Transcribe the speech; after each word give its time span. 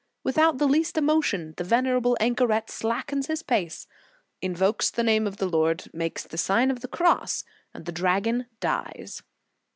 Without 0.23 0.57
the 0.57 0.65
least 0.67 0.97
emotion, 0.97 1.53
the 1.57 1.63
venerable 1.63 2.17
anchoret 2.19 2.71
slackens 2.71 3.27
his 3.27 3.43
pace, 3.43 3.85
invokes 4.41 4.89
the 4.89 5.03
name 5.03 5.27
of 5.27 5.37
the 5.37 5.45
Lord, 5.45 5.93
makes 5.93 6.23
the 6.23 6.39
Sign 6.39 6.71
of 6.71 6.79
the 6.79 6.87
Cross, 6.87 7.43
and 7.71 7.85
the 7.85 7.91
dragon 7.91 8.47
dies. 8.59 9.21